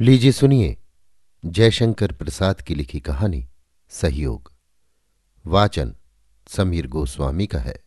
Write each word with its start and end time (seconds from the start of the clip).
लीजिए 0.00 0.32
सुनिए 0.32 0.76
जयशंकर 1.44 2.12
प्रसाद 2.12 2.60
की 2.60 2.74
लिखी 2.74 3.00
कहानी, 3.00 3.48
सहयोग। 3.88 4.52
वाचन 5.46 5.96
समीर 6.48 6.86
गोस्वामी 6.86 7.46
का 7.46 7.58
है। 7.58 7.82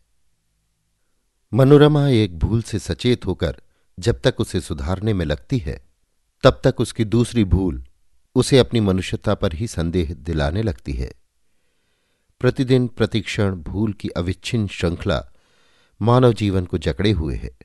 मनोरमा 1.54 2.08
एक 2.08 2.38
भूल 2.38 2.62
से 2.62 2.78
सचेत 2.78 3.26
होकर 3.26 3.60
जब 3.98 4.20
तक 4.20 4.34
उसे 4.38 4.60
सुधारने 4.60 5.12
में 5.12 5.26
लगती 5.26 5.58
है, 5.58 5.84
तब 6.42 6.60
तक 6.64 6.80
उसकी 6.80 7.04
दूसरी 7.04 7.44
भूल 7.44 7.84
उसे 8.34 8.58
अपनी 8.58 8.80
मनुष्यता 8.80 9.34
पर 9.34 9.52
ही 9.52 9.66
संदेह 9.66 10.14
दिलाने 10.14 10.62
लगती 10.62 10.92
है। 10.92 11.14
प्रतिदिन 12.40 12.88
प्रतिक्षण 12.88 13.54
भूल 13.54 13.92
की 13.92 14.08
अविच्छिन्न 14.08 14.66
श्रृंखला 14.66 15.32
मानव 16.02 16.32
जीवन 16.32 16.64
को 16.64 16.78
जकड़े 16.78 17.10
हुए 17.10 17.36
है। 17.36 17.56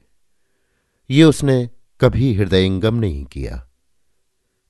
ये 1.10 1.24
उसने 1.24 1.70
कभी 2.00 2.34
हृदयंगम 2.34 2.96
नहीं 2.96 3.26
किया। 3.26 3.68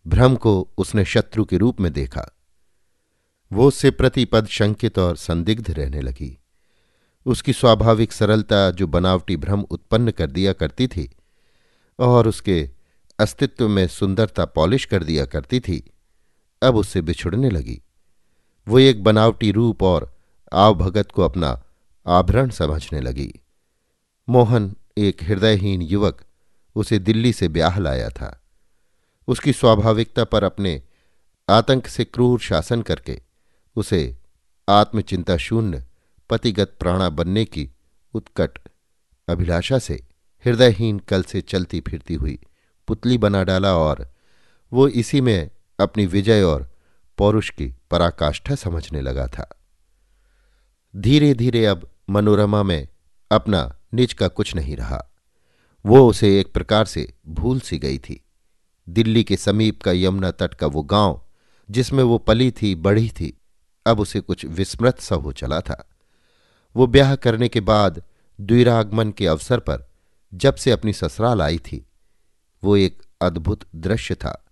भ्रम 0.07 0.35
को 0.35 0.69
उसने 0.77 1.05
शत्रु 1.05 1.45
के 1.45 1.57
रूप 1.57 1.81
में 1.81 1.93
देखा। 1.93 2.37
वो 3.53 3.67
उससे 3.67 3.91
प्रतिपद 3.91 4.47
शंकित 4.47 4.99
और 4.99 5.15
संदिग्ध 5.15 5.71
रहने 5.71 6.01
लगी। 6.01 6.39
उसकी 7.25 7.53
स्वाभाविक 7.53 8.11
सरलता 8.11 8.71
जो 8.71 8.87
बनावटी 8.87 9.37
भ्रम 9.37 9.61
उत्पन्न 9.61 10.11
कर 10.11 10.31
दिया 10.31 10.53
करती 10.53 10.87
थी 10.87 11.15
और 11.99 12.27
उसके 12.27 12.69
अस्तित्व 13.19 13.69
में 13.69 13.87
सुंदरता 13.87 14.45
पॉलिश 14.45 14.85
कर 14.85 15.03
दिया 15.03 15.25
करती 15.25 15.59
थी, 15.59 15.91
अब 16.63 16.75
उससे 16.75 17.01
बिछुड़ने 17.01 17.49
लगी। 17.49 17.81
वो 18.67 18.79
एक 18.79 19.03
बनावटी 19.03 19.51
रूप 19.51 19.83
और 19.83 20.17
आवभगत 20.53 21.11
को 21.11 21.21
अपना 21.21 21.63
आभरण 22.07 22.49
समझने 22.49 23.01
लगी। 23.01 23.33
मोहन, 24.29 24.75
एक 24.97 25.23
हृदयहीन 25.23 25.81
युवक, 25.81 26.21
उसे 26.75 26.99
दिल्ली 26.99 27.33
से 27.33 27.47
ब्याह 27.47 27.79
लाया 27.79 28.09
था। 28.09 28.40
उसकी 29.27 29.53
स्वाभाविकता 29.53 30.23
पर 30.23 30.43
अपने 30.43 30.81
आतंक 31.49 31.87
से 31.87 32.05
क्रूर 32.05 32.39
शासन 32.39 32.81
करके 32.81 33.21
उसे 33.75 34.17
आत्मचिंता 34.69 35.37
शून्य, 35.37 35.85
पतिगत 36.29 36.75
प्राणा 36.79 37.09
बनने 37.09 37.45
की 37.45 37.69
उत्कट 38.13 38.59
अभिलाषा 39.29 39.79
से 39.79 39.93
हृदयहीन 40.45 40.99
कल 40.99 41.23
से 41.23 41.41
चलती 41.41 41.81
फिरती 41.81 42.13
हुई 42.13 42.39
पुतली 42.87 43.17
बना 43.17 43.43
डाला 43.43 43.77
और 43.77 44.13
वो 44.73 44.87
इसी 44.87 45.21
में 45.21 45.49
अपनी 45.79 46.05
विजय 46.05 46.43
और 46.43 46.71
पौरुष 47.17 47.49
की 47.49 47.75
पराकाष्ठा 47.91 48.55
समझने 48.55 49.01
लगा 49.01 49.27
था। 49.27 49.57
धीरे 50.95 51.33
धीरे 51.33 51.65
अब 51.65 51.89
मनोरमा 52.09 52.63
में 52.63 52.87
अपना 53.31 53.77
निज 53.93 54.13
का 54.13 54.27
कुछ 54.27 54.55
नहीं 54.55 54.75
रहा। 54.75 55.07
वो 55.85 56.09
उसे 56.09 56.39
एक 56.39 56.53
प्रकार 56.53 56.85
से 56.85 57.13
भूल 57.27 57.59
सी 57.59 57.77
गई 57.77 57.97
थी। 57.97 58.23
दिल्ली 58.89 59.23
के 59.23 59.37
समीप 59.37 59.81
का 59.81 59.91
यमुना 59.91 60.31
तट 60.31 60.53
का 60.53 60.67
वो 60.67 60.83
गाँव, 60.83 61.21
जिसमें 61.69 62.03
वो 62.03 62.17
पली 62.17 62.51
थी 62.51 62.75
बढ़ी 62.75 63.09
थी, 63.09 63.37
अब 63.85 63.99
उसे 63.99 64.19
कुछ 64.19 64.45
विस्मृत 64.45 64.99
सा 64.99 65.15
हो 65.15 65.31
चला 65.31 65.59
था। 65.61 65.87
वो 66.75 66.87
ब्याह 66.87 67.15
करने 67.15 67.49
के 67.49 67.59
बाद 67.59 68.03
द्विरागमन 68.41 69.11
के 69.11 69.27
अवसर 69.27 69.59
पर 69.59 69.89
जब 70.33 70.55
से 70.55 70.71
अपनी 70.71 70.93
ससुराल 70.93 71.41
आई 71.41 71.57
थी, 71.57 71.85
वो 72.63 72.77
एक 72.77 73.01
अद्भुत 73.21 73.65
दृश्य 73.75 74.15
था। 74.15 74.45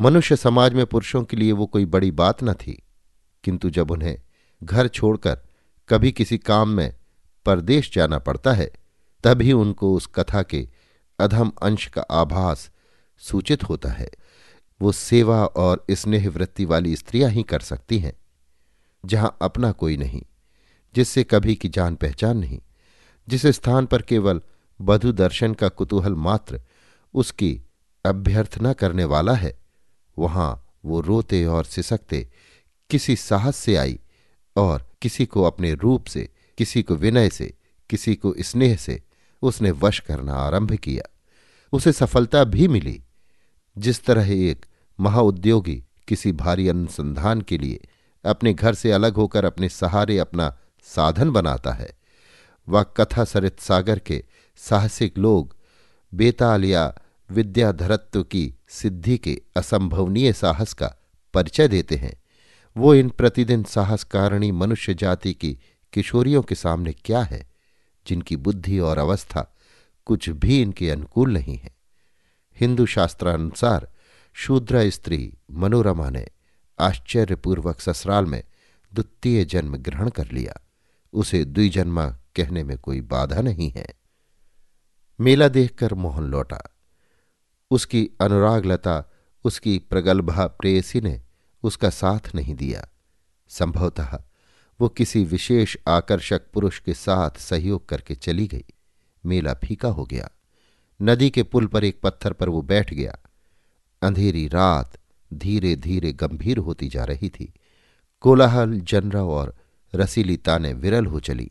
मनुष्य 0.00 0.36
समाज 0.36 0.74
में 0.74 0.86
पुरुषों 0.86 1.24
के 1.24 1.36
लिए 1.36 1.52
वो 1.52 1.66
कोई 1.66 1.84
बड़ी 1.86 2.10
बात 2.10 2.42
न 2.44 2.54
थी, 2.54 2.82
किंतु 3.44 3.70
जब 3.70 3.90
उन्हें 3.90 4.18
घर 4.62 4.88
छोड़कर 4.88 5.38
कभी 5.88 6.12
किसी 6.12 6.38
काम 6.38 6.68
में 6.68 6.94
परदेश 7.46 7.92
जाना 7.94 8.18
पड़ता 8.18 8.52
है, 8.52 8.72
तभी 9.24 9.52
उनको 9.52 9.94
उस 9.94 10.06
कथा 10.06 10.42
के 10.42 10.68
अधम 11.18 11.52
अंश 11.62 11.86
का 11.86 12.02
आभास 12.02 12.70
सूचित 13.22 13.64
होता 13.64 13.88
है। 13.88 14.10
वो 14.80 14.92
सेवा 14.92 15.44
और 15.44 15.84
स्नेह 15.90 16.28
वृत्ति 16.30 16.64
वाली 16.64 16.96
स्त्रियाँ 16.96 17.30
ही 17.30 17.42
कर 17.42 17.60
सकती 17.60 17.98
हैं, 17.98 18.12
जहाँ 19.04 19.36
अपना 19.42 19.70
कोई 19.72 19.96
नहीं, 19.96 20.22
जिससे 20.94 21.24
कभी 21.24 21.54
की 21.54 21.68
जान 21.68 21.94
पहचान 21.94 22.38
नहीं, 22.38 22.60
जिस 23.28 23.46
स्थान 23.46 23.86
पर 23.86 24.02
केवल 24.02 24.40
बधु 24.80 25.12
दर्शन 25.12 25.54
का 25.54 25.68
कुतूहल 25.68 26.14
मात्र 26.14 26.60
उसकी 27.14 27.60
अभ्यर्थना 28.04 28.72
करने 28.72 29.04
वाला 29.04 29.34
है, 29.34 29.58
वहाँ 30.18 30.66
वो 30.84 31.00
रोते 31.00 31.44
और 31.44 31.64
सिसकते, 31.64 32.28
किसी 32.90 33.16
साहस 33.16 33.56
से 33.56 33.76
आई 33.76 33.98
और 34.56 34.86
किसी 35.02 35.26
को 35.26 35.42
अपने 35.42 35.72
रूप 35.74 36.04
से, 36.04 36.28
किसी 36.58 36.82
को 36.82 36.94
विनय 36.94 37.30
से, 37.30 37.52
किसी 37.90 38.14
को 38.14 38.34
स्नेह 38.40 38.76
से 38.76 39.02
उसने 39.42 39.70
वश 39.70 39.98
करना 40.00 40.34
आरंभ 40.34 40.72
किया। 40.72 41.10
उसे 41.72 41.92
सफलता 41.92 42.44
भी 42.44 42.68
मिली। 42.68 43.02
जिस 43.76 44.04
तरह 44.04 44.32
एक 44.32 44.66
महाउद्योगी 44.98 45.82
किसी 46.08 46.32
भारी 46.32 46.68
अनुसंधान 46.68 47.40
के 47.40 47.58
लिए 47.58 47.80
अपने 48.24 48.52
घर 48.54 48.74
से 48.74 48.92
अलग 48.92 49.14
होकर 49.14 49.44
अपने 49.44 49.68
सहारे 49.68 50.18
अपना 50.18 50.56
साधन 50.82 51.30
बनाता 51.30 51.72
है, 51.72 51.90
वह 52.68 52.82
कथा 52.82 53.24
सरित 53.24 53.60
सागर 53.60 53.98
के 53.98 54.24
साहसिक 54.56 55.18
लोग 55.18 55.56
बेताल 56.12 56.64
या 56.64 56.94
विद्याधरत्व 57.30 58.22
की 58.22 58.54
सिद्धि 58.68 59.18
के 59.18 59.40
असंभवनीय 59.56 60.32
साहस 60.32 60.72
का 60.72 60.94
परिचय 61.34 61.68
देते 61.68 61.96
हैं। 61.96 62.14
वो 62.76 62.94
इन 62.94 63.08
प्रतिदिन 63.08 63.62
साहस 63.64 64.04
कारणी 64.04 64.50
मनुष्य 64.52 64.94
जाति 64.94 65.32
की 65.34 65.58
किशोरियों 65.92 66.42
के 66.42 66.54
सामने 66.54 66.92
क्या 66.92 67.22
है, 67.22 67.46
जिनकी 68.06 68.36
बुद्धि 68.36 68.78
और 68.78 68.98
अवस्था 68.98 69.54
कुछ 70.06 70.28
भी 70.30 70.60
इनके 70.62 70.90
अनुकूल 70.90 71.32
नहीं 71.32 71.56
है। 71.56 71.73
हिंदू 72.60 72.86
शास्त्रानुसार 72.86 73.92
शूद्र 74.32 74.90
स्त्री 74.90 75.38
मनोरमा 75.50 76.10
ने 76.10 76.26
आश्चर्यपूर्वक 76.78 77.80
ससुराल 77.80 78.24
में 78.24 78.44
द्वितीय 78.94 79.44
जन्म 79.44 79.76
ग्रहण 79.76 80.10
कर 80.10 80.30
लिया। 80.30 80.60
उसे 81.12 81.44
द्विजन्मा 81.44 82.06
कहने 82.08 82.64
में 82.64 82.78
कोई 82.78 83.00
बाधा 83.00 83.40
नहीं 83.40 83.70
है। 83.70 83.94
मेला 85.20 85.48
देखकर 85.48 85.94
मोहन 85.94 86.24
लौटा। 86.24 86.76
उसकी 87.70 88.10
अनुरागलता, 88.20 89.12
उसकी 89.44 89.78
प्रगल्भा 89.78 90.46
प्रेयसी 90.46 91.00
ने 91.00 91.22
उसका 91.62 91.90
साथ 91.90 92.34
नहीं 92.34 92.54
दिया। 92.54 92.88
संभवतः 93.48 94.22
वो 94.80 94.88
किसी 94.88 95.24
विशेष 95.24 95.76
आकर्षक 95.88 96.40
पुरुष 96.52 96.80
के 96.80 96.94
साथ 96.94 97.30
सहयोग 97.30 97.88
करके 97.88 98.14
चली 98.14 98.46
गई। 98.46 98.64
मेला 99.26 99.54
फीका 99.54 99.88
हो 99.88 100.04
गया। 100.04 100.30
नदी 101.04 101.30
के 101.30 101.42
पुल 101.42 101.66
पर 101.66 101.84
एक 101.84 102.00
पत्थर 102.00 102.32
पर 102.32 102.48
वो 102.48 102.62
बैठ 102.62 102.94
गया। 102.94 103.18
अंधेरी 104.02 104.48
रात 104.48 104.98
धीरे 105.34 105.76
धीरे 105.76 106.12
गंभीर 106.12 106.58
होती 106.58 106.88
जा 106.88 107.04
रही 107.04 107.28
थी। 107.28 107.52
कोलाहल 108.20 108.80
जनरव 108.80 109.30
और 109.30 109.56
रसीली 109.94 110.36
ताने 110.36 110.72
विरल 110.72 111.06
हो 111.06 111.20
चली। 111.20 111.50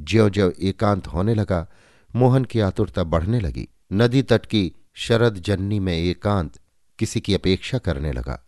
ज्यो 0.00 0.30
ज्यो 0.30 0.50
एकांत 0.50 1.06
होने 1.06 1.34
लगा, 1.34 1.72
मोहन 2.16 2.44
की 2.44 2.60
आतुरता 2.60 3.04
बढ़ने 3.04 3.40
लगी। 3.40 3.68
नदी 3.92 4.22
तट 4.22 4.46
की 4.46 4.72
शरद 4.94 5.34
जन्नी 5.34 5.80
में 5.80 5.98
एकांत 5.98 6.60
किसी 6.98 7.20
की 7.20 7.34
अपेक्षा 7.34 7.78
करने 7.78 8.12
लगा। 8.12 8.46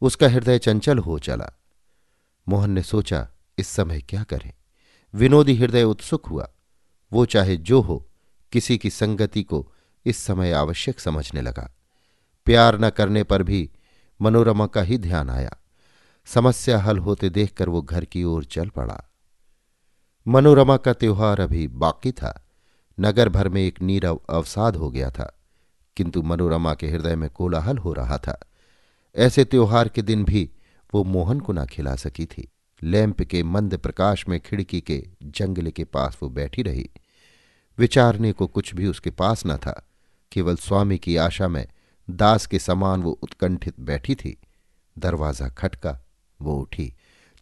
उसका 0.00 0.28
हृदय 0.28 0.58
चंचल 0.58 0.98
हो 0.98 1.18
चला। 1.18 1.50
मोहन 2.48 2.70
ने 2.70 2.82
सोचा, 2.82 3.28
इस 3.58 3.68
समय 3.68 4.00
क्या 4.00 4.22
करें? 4.22 4.52
विनोदी 5.14 5.56
हृदय 5.56 5.82
उत्सुक 5.82 6.26
हुआ। 6.26 6.50
वो 7.12 7.26
चाहे 7.26 7.56
जो 7.56 7.80
हो, 7.80 8.08
किसी 8.52 8.78
की 8.78 8.90
संगति 8.90 9.42
को 9.42 9.72
इस 10.08 10.16
समय 10.16 10.52
आवश्यक 10.52 11.00
समझने 11.00 11.40
लगा। 11.40 11.70
प्यार 12.46 12.78
न 12.80 12.90
करने 12.90 13.22
पर 13.22 13.42
भी 13.42 13.70
मनोरमा 14.20 14.66
का 14.66 14.82
ही 14.82 14.98
ध्यान 14.98 15.30
आया। 15.30 15.56
समस्या 16.26 16.78
हल 16.78 16.98
होते 16.98 17.30
देखकर 17.30 17.68
वो 17.68 17.82
घर 17.82 18.04
की 18.04 18.24
ओर 18.24 18.44
चल 18.44 18.68
पड़ा। 18.68 19.02
मनोरमा 20.26 20.76
का 20.76 20.92
त्योहार 20.92 21.40
अभी 21.40 21.68
बाकी 21.68 22.12
था। 22.12 22.44
नगर 23.00 23.28
भर 23.28 23.48
में 23.48 23.62
एक 23.62 23.82
नीरव 23.82 24.20
अवसाद 24.30 24.76
हो 24.76 24.90
गया 24.90 25.10
था, 25.10 25.38
किंतु 25.96 26.22
मनोरमा 26.22 26.74
के 26.74 26.88
हृदय 26.88 27.16
में 27.16 27.30
कोलाहल 27.30 27.78
हो 27.78 27.92
रहा 27.92 28.18
था। 28.18 28.38
ऐसे 29.16 29.44
त्योहार 29.44 29.88
के 29.88 30.02
दिन 30.02 30.24
भी 30.24 30.50
वो 30.94 31.04
मोहन 31.04 31.40
को 31.40 31.52
ना 31.52 31.64
खिला 31.64 31.96
सकी 31.96 32.26
थी। 32.26 32.48
लैंप 32.82 33.22
के 33.22 33.42
मंद 33.42 33.76
प्रकाश 33.78 34.28
में 34.28 34.40
खिड़की 34.40 34.80
के 34.80 35.04
जंगले 35.22 35.70
के 35.70 35.84
पास 35.84 36.18
वो 36.22 36.28
बैठी 36.28 36.62
रही। 36.62 36.90
विचारने 37.78 38.32
को 38.32 38.46
कुछ 38.46 38.74
भी 38.74 38.86
उसके 38.86 39.10
पास 39.10 39.42
न 39.46 39.56
था। 39.56 39.87
केवल 40.32 40.56
स्वामी 40.56 40.98
की 40.98 41.16
आशा 41.16 41.48
में 41.48 41.66
दास 42.10 42.46
के 42.46 42.58
समान 42.58 43.02
वो 43.02 43.10
उत्कंठित 43.10 43.80
बैठी 43.80 44.14
थी। 44.14 44.40
दरवाज़ा 44.98 45.48
खटका, 45.48 46.00
वो 46.42 46.60
उठी। 46.60 46.94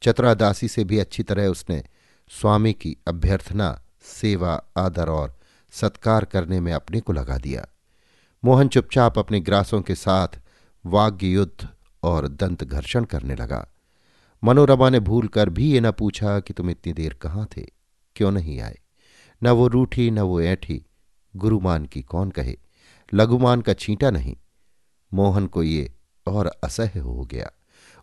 चतरा 0.03 0.35
दासी 0.35 0.69
से 0.69 0.85
भी 0.85 0.99
अच्छी 0.99 1.23
तरह 1.23 1.47
उसने 1.47 1.85
स्वामी 2.29 2.73
की 2.73 2.97
अभ्यर्थना, 3.09 3.83
सेवा, 4.03 4.62
आदर 4.77 5.09
और 5.09 5.38
सत्कार 5.71 6.25
करने 6.25 6.61
में 6.61 6.73
अपने 6.73 7.00
को 7.00 7.12
लगा 7.12 7.38
दिया। 7.38 7.67
मोहन 8.44 8.69
चुपचाप 8.69 9.19
अपने 9.19 9.41
ग्रासों 9.41 9.83
के 9.83 9.94
साथ 9.94 10.29
वाग्य 10.87 11.27
युद्ध 11.27 11.69
और 12.03 12.29
दंत 12.29 12.65
घर्षण 12.65 13.05
करने 13.05 13.35
लगा। 13.35 13.69
मनोरमा 14.44 14.91
ने 14.91 15.00
भूल 15.00 15.29
कर 15.29 15.49
भी 15.49 15.73
ये 15.73 15.81
न 15.81 15.91
पूछा 15.91 16.41
कि 16.41 16.53
तुम 16.53 16.71
इतनी 16.71 16.93
देर 16.93 17.15
कहाँ 17.15 17.49
थे? 17.56 17.67
क्यों 18.17 18.31
नहीं 18.31 18.61
आए? 18.61 18.79
न 19.43 19.49
वो 19.49 19.69
रूठी, 19.69 20.11
न 20.11 20.21
वो 20.21 20.41
ऐठी। 20.41 20.85
गुरुमान 21.37 21.87
की 21.87 22.03
कौन 22.03 22.31
कहे? 22.31 22.59
लघुमान 23.14 23.61
का 23.61 23.73
छींटा 23.73 24.11
नहीं। 24.11 24.37
मोहन 25.12 25.47
को 25.47 25.62
ये 25.62 25.93
और 26.26 26.47
असह्य 26.64 27.00
हो 27.00 27.25
गया। 27.25 27.50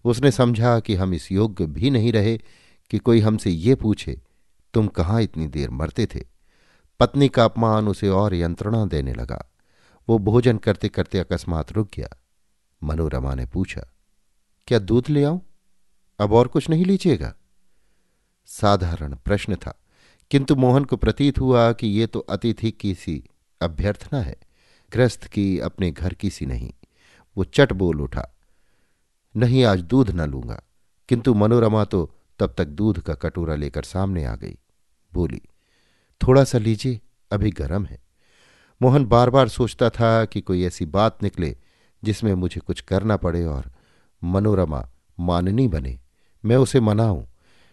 उसने 0.05 0.31
समझा 0.31 0.79
कि 0.79 0.95
हम 0.95 1.13
इस 1.13 1.31
योग्य 1.31 1.65
भी 1.65 1.89
नहीं 1.89 2.11
रहे 2.13 2.37
कि 2.91 2.97
कोई 2.97 3.19
हमसे 3.19 3.49
ये 3.49 3.75
पूछे, 3.75 4.21
तुम 4.73 4.87
कहाँ 4.87 5.21
इतनी 5.21 5.47
देर 5.47 5.69
मरते 5.69 6.05
थे? 6.05 6.25
पत्नी 6.99 7.27
का 7.29 7.45
अपमान 7.45 7.87
उसे 7.87 8.09
और 8.09 8.35
यंत्रणा 8.35 8.85
देने 8.85 9.13
लगा। 9.13 9.43
वो 10.07 10.17
भोजन 10.19 10.57
करते 10.57 10.89
करते 10.89 11.19
अकस्मात 11.19 11.71
रुक 11.71 11.89
गया। 11.97 12.09
मनोरमा 12.81 13.33
ने 13.35 13.45
पूछा, 13.45 13.81
क्या 14.67 14.79
दूध 14.79 15.09
ले 15.09 15.23
आऊँ? 15.23 15.41
अब 16.19 16.33
और 16.33 16.47
कुछ 16.47 16.69
नहीं 16.69 16.85
लीजिएगा? 16.85 17.33
साधारण 18.49 19.15
प्रश्न 19.15 19.55
था, 19.55 19.73
किंतु 20.31 20.55
मोहन 20.55 20.85
को 20.85 20.97
प्रतीत 20.97 21.39
हुआ 21.39 21.71
कि 21.73 21.87
ये 21.87 22.07
तो 22.07 22.19
अतिथि 22.19 22.71
की 22.71 22.93
सी 22.95 23.23
अभ्यर्थना 23.61 24.21
है। 24.21 24.35
ग्रस्त 24.93 25.23
की 25.23 25.59
अपने 25.59 25.91
घर 25.91 26.13
की 26.13 26.29
सी 26.29 26.45
नहीं। 26.45 26.73
वो 27.37 27.43
चट 27.43 27.73
बोल 27.73 28.01
उठा, 28.01 28.29
नहीं, 29.35 29.63
आज 29.65 29.81
दूध 29.81 30.09
न 30.09 30.21
लूँगा। 30.21 30.63
किंतु 31.09 31.33
मनोरमा 31.33 31.85
तो 31.85 32.15
तब 32.39 32.55
तक 32.57 32.65
दूध 32.65 32.99
का 32.99 33.13
कटोरा 33.13 33.55
लेकर 33.55 33.83
सामने 33.83 34.25
आ 34.25 34.35
गई। 34.35 34.57
बोली, 35.13 35.41
थोड़ा 36.21 36.43
सा 36.43 36.57
लीजिए, 36.57 37.01
अभी 37.31 37.51
गर्म 37.51 37.85
है। 37.85 38.01
मोहन 38.81 39.05
बार 39.05 39.29
बार 39.29 39.47
सोचता 39.47 39.89
था 39.89 40.25
कि 40.25 40.41
कोई 40.41 40.63
ऐसी 40.63 40.85
बात 40.85 41.23
निकले 41.23 41.57
जिसमें 42.03 42.33
मुझे 42.33 42.61
कुछ 42.61 42.81
करना 42.81 43.17
पड़े 43.17 43.45
और 43.45 43.71
मनोरमा 44.23 44.89
माननी 45.19 45.67
बने। 45.67 45.99
मैं 46.45 46.55
उसे 46.55 46.79
मनाऊं, 46.79 47.25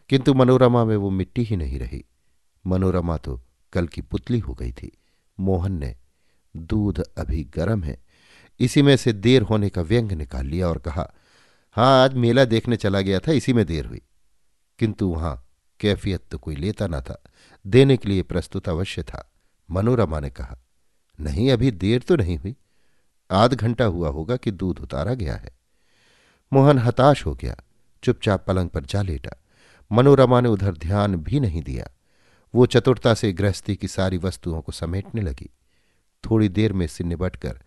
किंतु 0.08 0.34
मनोरमा 0.34 0.84
में 0.84 0.96
वो 0.96 1.10
मिट्टी 1.10 1.42
ही 1.42 1.56
नहीं 1.56 1.78
रही। 1.78 2.04
मनोरमा 2.66 3.16
तो 3.16 3.40
कल 3.72 3.86
की 3.86 4.00
पुतली 4.00 4.38
हो 4.38 4.54
गई 4.54 4.72
थी। 4.72 4.92
मोहन 5.40 5.72
ने 5.72 5.96
दूध 6.56 7.00
अभी 7.00 7.44
गर्म 7.44 7.82
है। 7.82 7.98
इसी 8.60 8.82
में 8.82 8.96
से 8.96 9.12
देर 9.12 9.42
होने 9.42 9.68
का 9.68 9.82
व्यंग 9.82 10.12
निकाल 10.12 10.46
लिया 10.46 10.68
और 10.68 10.78
कहा 10.78 11.12
हाँ 11.72 12.04
आज 12.04 12.14
मेला 12.14 12.44
देखने 12.44 12.76
चला 12.76 13.00
गया 13.00 13.18
था, 13.18 13.32
इसी 13.32 13.52
में 13.52 13.66
देर 13.66 13.86
हुई। 13.86 14.00
किंतु 14.78 15.08
वहाँ 15.08 15.46
कैफियत 15.80 16.20
तो 16.30 16.38
कोई 16.38 16.56
लेता 16.56 16.86
न 16.86 17.00
था, 17.00 17.22
देने 17.66 17.96
के 17.96 18.08
लिए 18.08 18.22
प्रस्तुत 18.22 18.68
अवश्य 18.68 19.02
था। 19.02 19.32
मनोरमा 19.70 20.20
ने 20.20 20.30
कहा, 20.30 20.58
नहीं, 21.20 21.50
अभी 21.50 21.70
देर 21.70 22.00
तो 22.00 22.16
नहीं 22.16 22.38
हुई। 22.38 22.56
आध 23.30 23.54
घंटा 23.54 23.84
हुआ 23.84 24.08
होगा 24.08 24.36
कि 24.36 24.50
दूध 24.50 24.80
उतारा 24.80 25.14
गया 25.14 25.36
है। 25.36 25.56
मोहन 26.52 26.78
हताश 26.78 27.26
हो 27.26 27.34
गया, 27.34 27.56
चुपचाप 28.02 28.44
पलंग 28.46 28.68
पर 28.68 28.84
जा 28.84 29.02
लेटा। 29.02 29.30
मनोरमा 29.92 30.40
ने 30.40 30.48
उधर 30.48 30.74
ध्यान 30.74 31.16
भी 31.16 31.40
नहीं 31.40 31.62
दिया। 31.62 31.86
वो 32.54 32.66
चतुरता 32.66 33.14
से 33.14 33.32
गृहस्थी 33.32 33.76
की 33.76 33.88
सारी 33.88 34.18
वस्तुओं 34.18 34.60
को 34.60 34.72
समेटने 34.72 35.20
लगी। 35.20 35.50
थोड़ी 36.24 36.48
देर 36.48 36.72
में 36.72 36.86
से 36.86 37.04
निबटकर 37.04 37.60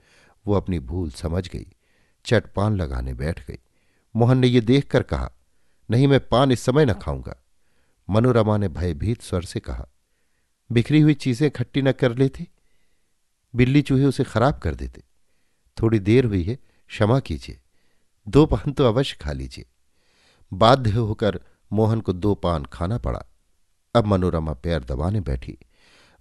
वो 0.46 0.54
अपनी 0.54 0.80
भूल 0.80 1.10
समझ 1.12 1.48
गई। 1.50 1.66
चट 2.26 2.54
पान 2.54 2.76
लगाने 2.76 3.14
बैठ 3.14 3.48
गई। 3.48 3.58
मोहन 4.16 4.38
ने 4.38 4.48
यह 4.48 4.62
देखकर 4.62 5.04
कहा, 5.04 5.32
नहीं, 5.90 6.08
मैं 6.08 6.20
पान 6.28 6.52
इस 6.52 6.60
समय 6.60 6.86
न 6.86 6.94
खाऊँगा। 6.94 7.36
मनोरमा 8.10 8.58
ने 8.58 8.68
भयभीत 8.68 9.22
स्वर 9.22 9.42
से 9.42 9.60
कहा, 9.60 9.88
बिखरी 10.72 11.02
हुई 11.02 11.14
चीज़ें 11.14 11.52
खट्टी 11.52 11.82
न 11.82 11.92
कर 11.92 12.18
लेती? 12.18 12.48
बिल्ली 13.56 13.82
चूहे 13.82 14.06
उसे 14.06 14.24
खराब 14.24 14.60
कर 14.60 14.76
देते। 14.76 15.04
थोड़ी 15.78 16.00
देर 16.00 16.26
हुई 16.26 16.44
है, 16.44 16.56
क्षमा 16.88 17.20
कीजिए। 17.20 17.60
दो 18.28 18.46
पान 18.46 18.72
तो 18.72 18.86
अवश्य 18.86 19.18
खा 19.22 19.32
लीजिए। 19.32 19.66
बाध्य 20.54 20.92
होकर 20.92 21.40
मोहन 21.72 22.02
को 22.02 22.14
दो 22.14 22.34
पान 22.36 22.66
खाना 22.66 22.98
पड़ा। 22.98 23.24
अब 23.96 24.06
मनोरमा 24.06 24.54
पैर 24.54 24.84
दबाने 24.84 25.22
बैठी। 25.22 25.58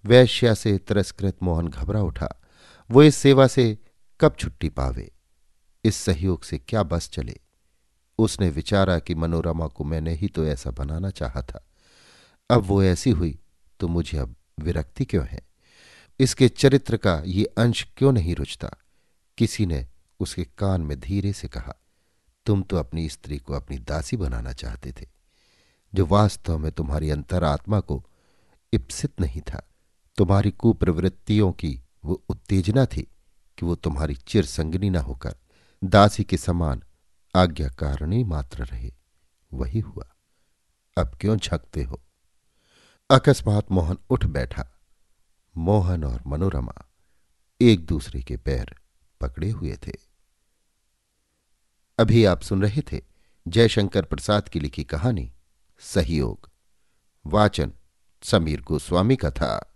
वैश्या 0.05 0.53
से 0.53 0.77
तिरस्कृत 0.77 1.43
मोहन 1.43 1.67
घबरा 1.67 2.01
उठा। 2.01 2.29
वो 2.89 3.03
इस 3.03 3.15
सेवा 3.15 3.47
से 3.47 3.77
कब 4.19 4.35
छुट्टी 4.39 4.69
पावे? 4.69 5.11
इस 5.83 5.95
सहयोग 5.95 6.43
से 6.43 6.57
क्या 6.57 6.83
बस 6.83 7.09
चले? 7.09 7.39
उसने 8.19 8.49
विचारा 8.49 8.99
कि 8.99 9.15
मनोरमा 9.15 9.67
को 9.67 9.83
मैंने 9.83 10.13
ही 10.13 10.27
तो 10.27 10.45
ऐसा 10.45 10.71
बनाना 10.71 11.09
चाहा 11.09 11.41
था। 11.41 11.65
अब 12.49 12.61
वो 12.61 12.83
ऐसी 12.83 13.09
हुई 13.09 13.37
तो 13.79 13.87
मुझे 13.87 14.17
अब 14.17 14.35
विरक्ति 14.59 15.05
क्यों 15.05 15.25
है? 15.27 15.41
इसके 16.19 16.49
चरित्र 16.49 16.97
का 16.97 17.21
ये 17.25 17.45
अंश 17.57 17.87
क्यों 17.97 18.11
नहीं 18.11 18.35
रुचता? 18.35 18.69
किसी 19.37 19.65
ने 19.65 19.85
उसके 20.19 20.43
कान 20.57 20.81
में 20.81 20.99
धीरे 20.99 21.33
से 21.33 21.47
कहा, 21.47 21.75
तुम 22.45 22.61
तो 22.63 22.77
अपनी 22.77 23.07
स्त्री 23.09 23.37
को 23.37 23.53
अपनी 23.53 23.77
दासी 23.79 24.17
बनाना 24.17 24.53
चाहते 24.53 24.91
थे, 24.91 25.07
जो 25.93 26.05
वास्तव 26.05 26.57
में 26.57 26.71
तुम्हारी 26.71 27.09
अंतरात्मा 27.09 27.79
को 27.79 28.03
इप्सित 28.73 29.21
नहीं 29.21 29.41
था। 29.41 29.67
तुम्हारी 30.17 30.51
कुप्रवृत्तियों 30.51 31.51
की 31.51 31.81
वो 32.05 32.23
उत्तेजना 32.29 32.85
थी 32.85 33.01
कि 33.57 33.65
वो 33.65 33.75
तुम्हारी 33.75 34.15
चिर 34.15 34.45
संगनी 34.45 34.89
न 34.89 34.95
होकर 34.95 35.35
दासी 35.83 36.23
के 36.23 36.37
समान 36.37 36.83
आज्ञाकारणी 37.35 38.23
मात्र 38.23 38.65
रहे। 38.65 38.93
वही 39.53 39.79
हुआ। 39.79 40.15
अब 40.97 41.17
क्यों 41.21 41.37
झकते 41.37 41.83
हो? 41.83 42.03
अकस्मात 43.09 43.71
मोहन 43.71 43.97
उठ 44.09 44.25
बैठा। 44.25 44.79
मोहन 45.57 46.03
और 46.03 46.23
मनोरमा 46.27 46.73
एक 47.61 47.85
दूसरे 47.85 48.21
के 48.21 48.37
पैर 48.37 48.75
पकड़े 49.21 49.49
हुए 49.49 49.77
थे। 49.87 49.93
अभी 51.99 52.25
आप 52.25 52.41
सुन 52.41 52.61
रहे 52.61 52.81
थे 52.81 53.01
जयशंकर 53.47 54.05
प्रसाद 54.05 54.49
की 54.49 54.59
लिखी 54.59 54.83
कहानी, 54.83 55.33
सहयोग। 55.79 56.49
वाचन 57.25 57.73
समीर 58.23 58.61
गोस्वामी 58.61 59.15
का 59.15 59.31
था। 59.31 59.72